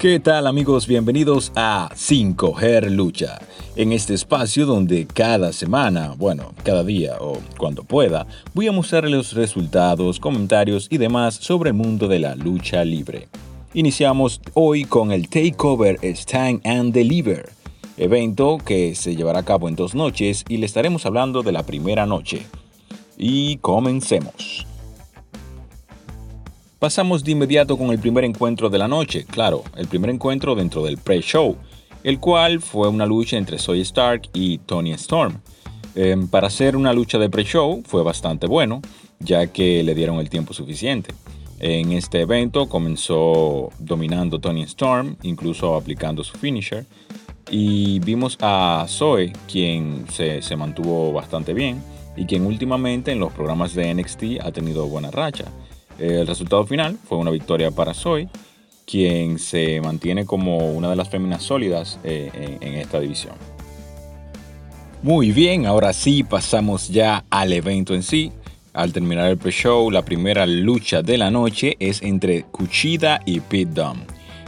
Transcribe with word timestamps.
¿Qué 0.00 0.18
tal 0.18 0.46
amigos? 0.46 0.86
Bienvenidos 0.86 1.52
a 1.56 1.90
Sin 1.94 2.32
Coger 2.32 2.90
Lucha, 2.90 3.38
en 3.76 3.92
este 3.92 4.14
espacio 4.14 4.64
donde 4.64 5.06
cada 5.06 5.52
semana, 5.52 6.14
bueno, 6.16 6.54
cada 6.64 6.82
día 6.82 7.18
o 7.20 7.36
cuando 7.58 7.84
pueda, 7.84 8.26
voy 8.54 8.66
a 8.66 8.72
mostrarles 8.72 9.12
los 9.12 9.32
resultados, 9.34 10.18
comentarios 10.18 10.86
y 10.88 10.96
demás 10.96 11.34
sobre 11.34 11.68
el 11.68 11.74
mundo 11.74 12.08
de 12.08 12.18
la 12.18 12.34
lucha 12.34 12.82
libre. 12.82 13.28
Iniciamos 13.74 14.40
hoy 14.54 14.86
con 14.86 15.12
el 15.12 15.28
Takeover 15.28 15.98
Stand 16.02 16.66
and 16.66 16.94
Deliver, 16.94 17.50
evento 17.98 18.56
que 18.56 18.94
se 18.94 19.14
llevará 19.14 19.40
a 19.40 19.44
cabo 19.44 19.68
en 19.68 19.76
dos 19.76 19.94
noches 19.94 20.46
y 20.48 20.56
le 20.56 20.64
estaremos 20.64 21.04
hablando 21.04 21.42
de 21.42 21.52
la 21.52 21.64
primera 21.64 22.06
noche. 22.06 22.46
Y 23.18 23.58
comencemos. 23.58 24.66
Pasamos 26.80 27.22
de 27.22 27.32
inmediato 27.32 27.76
con 27.76 27.90
el 27.90 27.98
primer 27.98 28.24
encuentro 28.24 28.70
de 28.70 28.78
la 28.78 28.88
noche, 28.88 29.26
claro, 29.26 29.64
el 29.76 29.86
primer 29.86 30.08
encuentro 30.08 30.54
dentro 30.54 30.82
del 30.82 30.96
pre-show, 30.96 31.54
el 32.04 32.18
cual 32.18 32.62
fue 32.62 32.88
una 32.88 33.04
lucha 33.04 33.36
entre 33.36 33.58
Soy 33.58 33.82
Stark 33.82 34.30
y 34.32 34.56
Tony 34.56 34.92
Storm. 34.92 35.42
Em, 35.94 36.26
para 36.26 36.46
hacer 36.46 36.76
una 36.76 36.94
lucha 36.94 37.18
de 37.18 37.28
pre-show 37.28 37.82
fue 37.84 38.02
bastante 38.02 38.46
bueno, 38.46 38.80
ya 39.18 39.46
que 39.48 39.82
le 39.82 39.94
dieron 39.94 40.20
el 40.20 40.30
tiempo 40.30 40.54
suficiente. 40.54 41.12
En 41.58 41.92
este 41.92 42.22
evento 42.22 42.66
comenzó 42.66 43.68
dominando 43.78 44.38
Tony 44.38 44.62
Storm, 44.62 45.16
incluso 45.22 45.74
aplicando 45.76 46.24
su 46.24 46.38
finisher, 46.38 46.86
y 47.50 47.98
vimos 47.98 48.38
a 48.40 48.86
Zoe, 48.88 49.34
quien 49.52 50.06
se, 50.10 50.40
se 50.40 50.56
mantuvo 50.56 51.12
bastante 51.12 51.52
bien 51.52 51.82
y 52.16 52.24
quien 52.24 52.46
últimamente 52.46 53.12
en 53.12 53.20
los 53.20 53.34
programas 53.34 53.74
de 53.74 53.92
NXT 53.92 54.40
ha 54.42 54.50
tenido 54.50 54.86
buena 54.86 55.10
racha. 55.10 55.44
El 56.00 56.26
resultado 56.26 56.66
final 56.66 56.98
fue 57.04 57.18
una 57.18 57.30
victoria 57.30 57.70
para 57.70 57.92
Zoe, 57.92 58.28
quien 58.86 59.38
se 59.38 59.80
mantiene 59.82 60.24
como 60.24 60.72
una 60.72 60.88
de 60.88 60.96
las 60.96 61.10
féminas 61.10 61.42
sólidas 61.42 61.98
eh, 62.02 62.58
en, 62.60 62.74
esta 62.74 62.98
división. 62.98 63.34
Muy 65.02 65.30
bien, 65.30 65.66
ahora 65.66 65.92
sí 65.92 66.22
pasamos 66.24 66.88
ya 66.88 67.24
al 67.30 67.52
evento 67.52 67.94
en 67.94 68.02
sí. 68.02 68.32
Al 68.72 68.92
terminar 68.92 69.28
el 69.28 69.36
pre-show, 69.36 69.90
la 69.90 70.02
primera 70.02 70.46
lucha 70.46 71.02
de 71.02 71.18
la 71.18 71.30
noche 71.30 71.76
es 71.80 72.02
entre 72.02 72.44
Kuchida 72.44 73.20
y 73.26 73.40
Pete. 73.40 73.82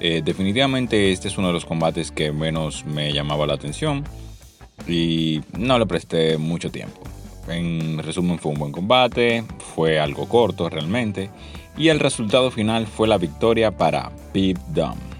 Eh, 0.00 0.22
definitivamente 0.24 1.12
este 1.12 1.28
es 1.28 1.38
uno 1.38 1.48
de 1.48 1.54
los 1.54 1.64
combates 1.64 2.10
que 2.10 2.32
menos 2.32 2.84
me 2.84 3.12
llamaba 3.12 3.46
la 3.46 3.54
atención 3.54 4.04
y 4.86 5.40
no 5.56 5.78
le 5.78 5.86
presté 5.86 6.38
mucho 6.38 6.70
tiempo. 6.70 7.00
En 7.48 7.98
resumen 7.98 8.38
fue 8.38 8.52
un 8.52 8.58
buen 8.58 8.72
combate, 8.72 9.44
fue 9.74 10.00
algo 10.00 10.28
corto 10.28 10.68
realmente, 10.68 11.30
y 11.76 11.88
el 11.88 12.00
resultado 12.00 12.50
final 12.50 12.86
fue 12.86 13.06
la 13.06 13.18
victoria 13.18 13.70
para 13.70 14.10
Pip 14.32 14.58
Dunne. 14.68 15.16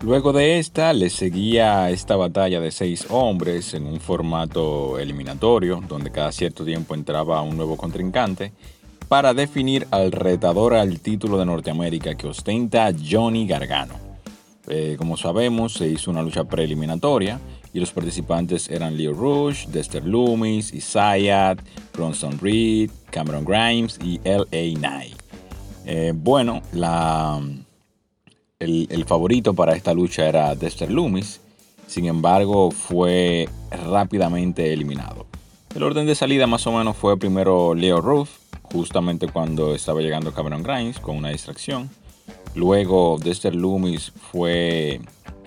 Luego 0.00 0.32
de 0.32 0.58
esta 0.58 0.92
le 0.92 1.10
seguía 1.10 1.90
esta 1.90 2.16
batalla 2.16 2.60
de 2.60 2.72
seis 2.72 3.06
hombres 3.08 3.72
en 3.74 3.86
un 3.86 4.00
formato 4.00 4.98
eliminatorio, 4.98 5.80
donde 5.86 6.10
cada 6.10 6.32
cierto 6.32 6.64
tiempo 6.64 6.94
entraba 6.94 7.40
un 7.42 7.56
nuevo 7.56 7.76
contrincante, 7.76 8.52
para 9.08 9.34
definir 9.34 9.86
al 9.90 10.10
retador 10.10 10.74
al 10.74 10.98
título 11.00 11.38
de 11.38 11.44
Norteamérica 11.44 12.16
que 12.16 12.26
ostenta 12.26 12.90
Johnny 12.92 13.46
Gargano. 13.46 13.94
Eh, 14.66 14.96
como 14.98 15.16
sabemos, 15.16 15.74
se 15.74 15.86
hizo 15.86 16.10
una 16.10 16.22
lucha 16.22 16.44
preeliminatoria 16.44 17.38
y 17.72 17.80
los 17.80 17.92
participantes 17.92 18.68
eran 18.68 18.96
Leo 18.96 19.12
Rush, 19.12 19.66
Dexter 19.66 20.04
Loomis, 20.04 20.74
Isaiah, 20.74 21.56
Bronson 21.94 22.38
Reed, 22.38 22.90
Cameron 23.10 23.44
Grimes 23.44 23.98
y 24.02 24.20
L.A. 24.24 24.78
Knight. 24.78 25.16
Eh, 25.84 26.12
bueno, 26.14 26.62
el, 28.58 29.04
favorito 29.06 29.54
para 29.54 29.74
esta 29.74 29.94
lucha 29.94 30.28
era 30.28 30.54
Dexter 30.54 30.90
Loomis, 30.90 31.40
sin 31.86 32.06
embargo 32.06 32.70
fue 32.70 33.48
rápidamente 33.70 34.72
eliminado. 34.72 35.26
El 35.74 35.82
orden 35.82 36.06
de 36.06 36.14
salida 36.14 36.46
más 36.46 36.66
o 36.66 36.72
menos 36.72 36.96
fue 36.96 37.18
primero 37.18 37.74
Leo 37.74 38.00
Rush, 38.00 38.28
justamente 38.62 39.26
cuando 39.28 39.74
estaba 39.74 40.00
llegando 40.00 40.32
Cameron 40.32 40.62
Grimes 40.62 40.98
con 41.00 41.16
una 41.16 41.30
distracción. 41.30 41.90
Luego 42.54 43.18
Dexter 43.22 43.54
Loomis 43.54 44.12
fue 44.30 45.00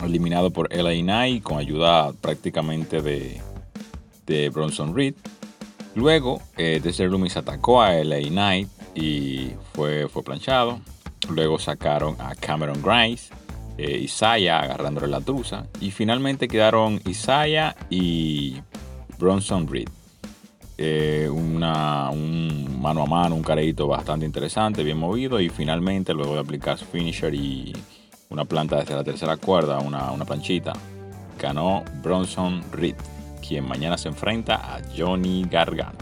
eliminado 0.03 0.51
por 0.51 0.73
LA 0.75 1.01
Knight 1.01 1.43
con 1.43 1.57
ayuda 1.57 2.13
prácticamente 2.13 3.01
de, 3.01 4.49
Bronson 4.49 4.95
Reed. 4.95 5.13
Luego, 5.93 6.41
eh, 6.57 6.79
Dexter 6.83 7.09
Loomis 7.09 7.37
atacó 7.37 7.81
a 7.81 7.93
LA 7.93 8.27
Knight 8.29 8.69
y 8.95 9.51
fue, 9.73 10.09
fue 10.09 10.23
planchado. 10.23 10.79
Luego 11.29 11.59
sacaron 11.59 12.15
a 12.19 12.35
Cameron 12.35 12.81
Grimes, 12.81 13.29
eh, 13.77 13.99
Isaiah 13.99 14.59
agarrándole 14.59 15.07
la 15.07 15.21
truza. 15.21 15.67
Y 15.79 15.91
finalmente 15.91 16.47
quedaron 16.47 17.01
Isaiah 17.05 17.75
y 17.89 18.57
Bronson 19.17 19.67
Reed. 19.67 19.89
Eh, 20.77 21.29
una, 21.31 22.09
un 22.09 22.79
mano 22.81 23.03
a 23.03 23.05
mano, 23.05 23.35
un 23.35 23.43
careito 23.43 23.87
bastante 23.87 24.25
interesante, 24.25 24.83
bien 24.83 24.97
movido. 24.97 25.39
Y 25.39 25.49
finalmente, 25.49 26.13
luego 26.13 26.33
de 26.33 26.41
aplicar 26.41 26.77
su 26.77 26.85
finisher 26.85 27.33
y 27.33 27.73
una 28.29 28.45
planta 28.45 28.77
desde 28.77 28.95
la 28.95 29.03
tercera 29.03 29.37
cuerda, 29.37 29.79
una, 29.79 30.11
una 30.11 30.25
planchita, 30.25 30.73
ganó 31.39 31.83
Bronson 32.03 32.63
Reed, 32.71 32.95
quien 33.45 33.67
mañana 33.67 33.97
se 33.97 34.09
enfrenta 34.09 34.55
a 34.55 34.81
Johnny 34.95 35.45
Gargano. 35.49 35.97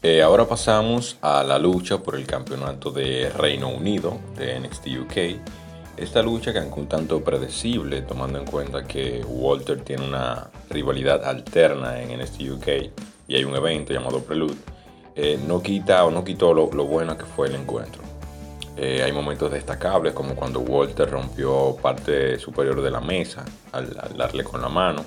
Eh, 0.00 0.22
ahora 0.22 0.46
pasamos 0.46 1.18
a 1.22 1.42
la 1.42 1.58
lucha 1.58 1.98
por 1.98 2.14
el 2.14 2.24
campeonato 2.24 2.92
de 2.92 3.30
Reino 3.30 3.68
Unido 3.68 4.16
de 4.36 4.60
NXT 4.60 4.86
UK. 5.02 5.16
Esta 5.96 6.22
lucha 6.22 6.52
que 6.52 6.60
aunque 6.60 6.78
un 6.78 6.86
tanto 6.86 7.24
predecible, 7.24 8.02
tomando 8.02 8.38
en 8.38 8.46
cuenta 8.46 8.86
que 8.86 9.24
Walter 9.26 9.80
tiene 9.80 10.06
una 10.06 10.50
rivalidad 10.70 11.24
alterna 11.24 12.00
en 12.00 12.18
NXT 12.18 12.40
UK 12.52 12.68
y 13.28 13.34
hay 13.34 13.44
un 13.44 13.54
evento 13.56 13.92
llamado 13.92 14.22
Prelude, 14.22 14.56
eh, 15.14 15.38
no 15.46 15.62
quita 15.62 16.04
o 16.04 16.10
no 16.10 16.24
quitó 16.24 16.54
lo, 16.54 16.70
lo 16.72 16.84
bueno 16.84 17.16
que 17.16 17.24
fue 17.24 17.48
el 17.48 17.54
encuentro. 17.54 18.08
Eh, 18.80 19.02
hay 19.02 19.10
momentos 19.10 19.50
destacables 19.50 20.12
como 20.12 20.36
cuando 20.36 20.60
Walter 20.60 21.10
rompió 21.10 21.76
parte 21.82 22.38
superior 22.38 22.80
de 22.80 22.92
la 22.92 23.00
mesa 23.00 23.44
al, 23.72 23.92
darle 24.16 24.44
con 24.44 24.62
la 24.62 24.68
mano. 24.68 25.04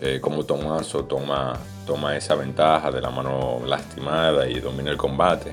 Eh, 0.00 0.20
como 0.20 0.44
Tomaso 0.44 1.04
toma, 1.06 1.58
toma 1.84 2.16
esa 2.16 2.36
ventaja 2.36 2.92
de 2.92 3.00
la 3.00 3.10
mano 3.10 3.62
lastimada 3.66 4.48
y 4.48 4.60
domina 4.60 4.92
el 4.92 4.96
combate, 4.96 5.52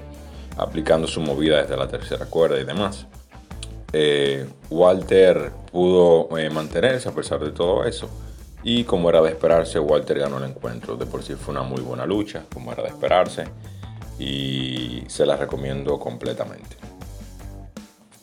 aplicando 0.56 1.08
su 1.08 1.20
movida 1.20 1.60
desde 1.64 1.76
la 1.76 1.88
tercera 1.88 2.28
cuerda 2.28 2.60
y 2.60 2.64
demás. 2.64 3.08
Eh, 3.92 4.48
Walter 4.70 5.52
pudo 5.72 6.30
mantenerse 6.52 7.10
a 7.10 7.12
pesar 7.12 7.40
de 7.40 7.50
todo 7.50 7.86
eso. 7.86 8.08
Y 8.70 8.84
como 8.84 9.08
era 9.08 9.22
de 9.22 9.30
esperarse, 9.30 9.80
Walter 9.80 10.20
ganó 10.20 10.40
el 10.40 10.44
encuentro. 10.44 10.98
De 10.98 11.06
por 11.06 11.24
sí 11.24 11.36
fue 11.36 11.54
una 11.54 11.64
muy 11.64 11.80
buena 11.80 12.06
lucha, 12.06 12.44
como 12.54 12.74
era 12.74 12.84
de 12.84 12.90
esperarse. 12.90 13.46
Y 14.20 15.04
se 15.08 15.26
la 15.26 15.38
recomiendo 15.38 15.98
completamente. 15.98 16.76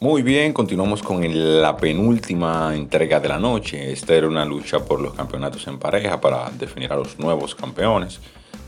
Muy 0.01 0.21
bien, 0.21 0.53
continuamos 0.53 1.03
con 1.03 1.23
la 1.63 1.75
penúltima 1.79 2.75
entrega 2.75 3.21
de 3.21 3.29
la 3.31 3.39
noche. 3.39 3.91
Esta 3.91 4.13
era 4.13 4.29
una 4.29 4.45
lucha 4.45 4.85
por 4.85 5.01
los 5.01 5.15
campeonatos 5.15 5.67
en 5.67 5.79
pareja 5.79 6.21
para 6.21 6.51
definir 6.51 6.93
a 6.93 6.97
los 6.97 7.19
nuevos 7.19 7.55
campeones, 7.55 8.21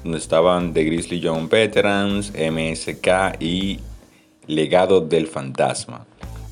donde 0.03 0.17
estaban 0.17 0.73
The 0.73 0.83
Grizzly 0.83 1.21
Young 1.21 1.47
Veterans, 1.47 2.33
MSK 2.33 3.39
y 3.39 3.81
Legado 4.47 5.03
del 5.03 5.27
Fantasma. 5.27 6.07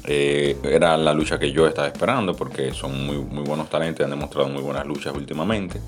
Eh, 0.06 0.59
era 0.65 0.98
la 0.98 1.15
lucha 1.15 1.38
que 1.38 1.50
yo 1.50 1.66
estaba 1.66 1.88
esperando 1.88 2.37
porque 2.37 2.72
son 2.75 3.06
muy, 3.06 3.16
buenos 3.42 3.70
talentos 3.70 4.00
y 4.00 4.04
han 4.04 4.10
demostrado 4.10 4.48
muy 4.48 4.62
buenas 4.62 4.87
luchas 4.87 5.14
últimamente. 5.14 5.81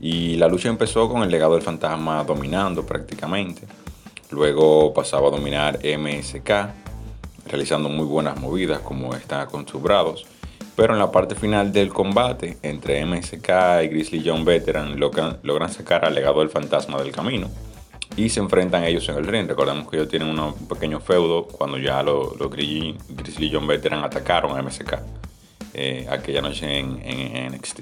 Y 0.00 0.36
la 0.36 0.48
lucha 0.48 0.68
empezó 0.68 1.08
con 1.08 1.22
el 1.22 1.30
Legado 1.30 1.54
del 1.54 1.62
Fantasma 1.62 2.24
dominando 2.24 2.84
prácticamente. 2.84 3.62
Luego 4.30 4.92
pasaba 4.92 5.28
a 5.28 5.30
dominar 5.30 5.78
MSK 5.82 6.50
realizando 7.46 7.88
muy 7.88 8.06
buenas 8.06 8.38
movidas 8.40 8.80
como 8.80 9.14
están 9.14 9.40
acostumbrados. 9.40 10.26
Pero 10.74 10.94
en 10.94 10.98
la 10.98 11.10
parte 11.10 11.34
final 11.34 11.72
del 11.72 11.90
combate 11.90 12.56
entre 12.62 13.04
MSK 13.04 13.48
y 13.84 13.88
Grizzly 13.88 14.22
John 14.24 14.44
Veteran 14.44 14.98
logran, 14.98 15.38
logran 15.42 15.70
sacar 15.70 16.04
al 16.04 16.14
legado 16.14 16.40
del 16.40 16.48
fantasma 16.48 17.00
del 17.02 17.12
camino 17.12 17.48
y 18.16 18.28
se 18.28 18.40
enfrentan 18.40 18.84
ellos 18.84 19.08
en 19.08 19.16
el 19.16 19.26
ring. 19.26 19.48
Recordemos 19.48 19.88
que 19.88 19.96
ellos 19.96 20.08
tienen 20.08 20.38
un 20.38 20.54
pequeño 20.66 21.00
feudo 21.00 21.46
cuando 21.46 21.78
ya 21.78 22.02
los 22.02 22.36
Grizzly, 22.50 23.50
John 23.52 23.66
Veteran 23.66 24.04
atacaron 24.04 24.56
a 24.56 24.62
MSK 24.62 24.98
eh, 25.74 26.06
aquella 26.10 26.42
noche 26.42 26.78
en, 26.78 27.52
NXT. 27.54 27.80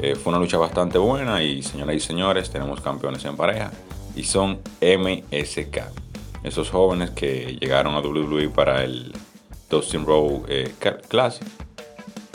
Eh, 0.00 0.16
fue 0.16 0.32
una 0.32 0.38
lucha 0.38 0.58
bastante 0.58 0.98
buena 0.98 1.42
y 1.42 1.62
señoras 1.62 1.96
y 1.96 2.00
señores, 2.00 2.50
tenemos 2.50 2.80
campeones 2.80 3.24
en 3.24 3.36
pareja 3.36 3.70
y 4.16 4.24
son 4.24 4.60
MSK 4.80 6.04
esos 6.44 6.70
jóvenes 6.70 7.10
que 7.10 7.56
llegaron 7.58 7.94
a 7.94 8.00
WWE 8.00 8.50
para 8.50 8.84
el 8.84 9.12
Dustin 9.70 10.04
Row 10.04 10.44
eh, 10.46 10.74
Classic 11.08 11.48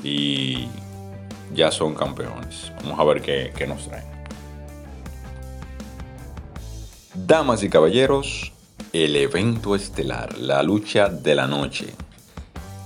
y 0.03 0.67
ya 1.53 1.71
son 1.71 1.93
campeones. 1.93 2.71
Vamos 2.81 2.99
a 2.99 3.03
ver 3.03 3.21
qué, 3.21 3.67
nos 3.67 3.87
traen. 3.87 4.18
Damas 7.25 7.63
y 7.63 7.69
caballeros, 7.69 8.53
el 8.93 9.15
evento 9.15 9.75
estelar, 9.75 10.37
la 10.37 10.63
lucha 10.63 11.09
de 11.09 11.35
la 11.35 11.47
noche. 11.47 11.87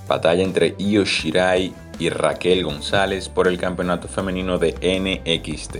Batalla 0.07 0.43
entre 0.43 0.75
Io 0.79 1.05
Shirai 1.05 1.71
y 1.99 2.09
Raquel 2.09 2.63
González 2.63 3.29
por 3.29 3.47
el 3.47 3.59
campeonato 3.59 4.07
femenino 4.07 4.57
de 4.57 4.73
NXT. 4.73 5.75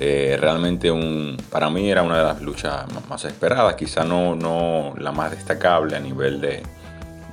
Eh, 0.00 0.36
realmente 0.40 0.90
un, 0.90 1.36
para 1.50 1.70
mí 1.70 1.88
era 1.88 2.02
una 2.02 2.18
de 2.18 2.24
las 2.24 2.42
luchas 2.42 2.84
más 3.08 3.24
esperadas, 3.24 3.76
quizá 3.76 4.04
no, 4.04 4.34
no 4.34 4.94
la 4.98 5.12
más 5.12 5.30
destacable 5.30 5.96
a 5.96 6.00
nivel 6.00 6.40
de, 6.40 6.62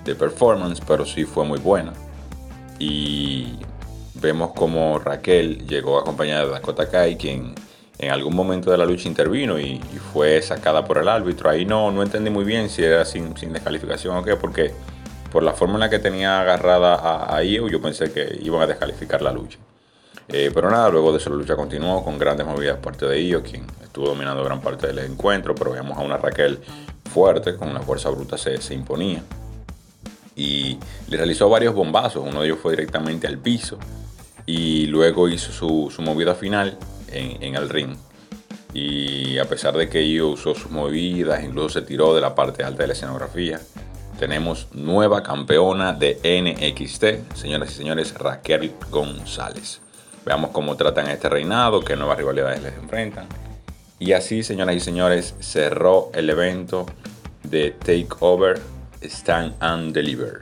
de 0.03 0.15
performance, 0.15 0.79
pero 0.87 1.05
sí 1.05 1.25
fue 1.25 1.43
muy 1.43 1.59
buena. 1.59 1.91
Y 2.77 3.57
vemos 4.13 4.51
como 4.53 4.99
Raquel 4.99 5.65
llegó 5.67 5.97
acompañada 5.97 6.45
de 6.45 6.51
Dakota 6.51 6.89
Kai, 6.89 7.17
quien 7.17 7.55
en 7.97 8.11
algún 8.11 8.35
momento 8.35 8.71
de 8.71 8.77
la 8.77 8.85
lucha 8.85 9.07
intervino 9.07 9.59
y, 9.59 9.81
fue 10.13 10.41
sacada 10.41 10.85
por 10.85 10.97
el 10.97 11.09
árbitro. 11.09 11.49
Ahí 11.49 11.65
no, 11.65 11.91
no 11.91 12.01
entendí 12.01 12.29
muy 12.29 12.45
bien 12.45 12.69
si 12.69 12.83
era 12.83 13.03
sin, 13.05 13.33
descalificación 13.33 14.15
o 14.15 14.23
qué, 14.23 14.35
porque 14.35 14.71
por 15.31 15.43
la 15.43 15.53
forma 15.53 15.73
en 15.75 15.81
la 15.81 15.89
que 15.89 15.99
tenía 15.99 16.39
agarrada 16.39 16.95
a, 16.95 17.37
a 17.37 17.43
yo 17.43 17.81
pensé 17.81 18.11
que 18.11 18.39
iban 18.41 18.61
a 18.61 18.67
descalificar 18.67 19.21
la 19.21 19.31
lucha. 19.31 19.57
Eh, 20.27 20.51
pero 20.53 20.71
nada, 20.71 20.89
luego 20.89 21.11
de 21.11 21.17
eso 21.17 21.29
la 21.29 21.35
lucha 21.35 21.55
continuó 21.55 22.03
con 22.03 22.17
grandes 22.17 22.47
movidas 22.47 22.77
por 22.77 22.93
parte 22.93 23.05
de 23.07 23.21
Io, 23.21 23.43
quien 23.43 23.65
estuvo 23.83 24.07
dominando 24.07 24.43
gran 24.43 24.61
parte 24.61 24.87
del 24.87 24.99
encuentro, 24.99 25.53
pero 25.53 25.71
veíamos 25.71 25.97
a 25.97 26.01
una 26.01 26.17
Raquel 26.17 26.59
fuerte, 27.11 27.55
con 27.55 27.69
una 27.69 27.81
fuerza 27.81 28.09
bruta 28.09 28.37
se, 28.37 28.61
se 28.61 28.73
imponía. 28.73 29.21
Y 30.35 30.79
le 31.09 31.17
realizó 31.17 31.49
varios 31.49 31.75
bombazos, 31.75 32.23
uno 32.25 32.41
de 32.41 32.47
ellos 32.47 32.59
fue 32.61 32.71
directamente 32.71 33.27
al 33.27 33.37
piso 33.37 33.77
y 34.45 34.87
luego 34.87 35.27
hizo 35.29 35.51
su, 35.51 35.91
su 35.93 36.01
movida 36.01 36.35
final 36.35 36.77
en, 37.15 37.55
el 37.55 37.69
ring. 37.69 37.95
Y 38.73 39.37
a 39.37 39.45
pesar 39.45 39.75
de 39.75 39.89
que 39.89 40.03
Io 40.03 40.29
usó 40.29 40.53
sus 40.53 40.69
movidas, 40.71 41.43
incluso 41.43 41.79
se 41.79 41.81
tiró 41.81 42.13
de 42.13 42.21
la 42.21 42.35
parte 42.35 42.63
alta 42.63 42.83
de 42.83 42.87
la 42.87 42.93
escenografía, 42.93 43.61
tenemos 44.19 44.67
nueva 44.73 45.23
campeona 45.23 45.93
de 45.93 46.19
NXT, 46.23 47.35
señoras 47.35 47.71
y 47.71 47.73
señores, 47.73 48.13
Raquel 48.13 48.73
González. 48.89 49.81
Veamos 50.25 50.51
cómo 50.51 50.75
tratan 50.75 51.09
este 51.09 51.29
reinado, 51.29 51.81
qué 51.81 51.95
nuevas 51.95 52.17
rivalidades 52.17 52.63
les 52.63 52.73
enfrentan. 52.75 53.27
Y 53.99 54.13
así, 54.13 54.43
señoras 54.43 54.75
y 54.75 54.79
señores, 54.79 55.35
cerró 55.39 56.11
el 56.13 56.29
evento 56.29 56.85
de 57.43 57.71
Takeover 57.71 58.59
Stand 59.01 59.55
and 59.59 59.93
Deliver. 59.93 60.41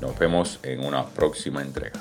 Nos 0.00 0.18
vemos 0.18 0.58
en 0.62 0.84
una 0.84 1.06
próxima 1.06 1.62
entrega. 1.62 2.00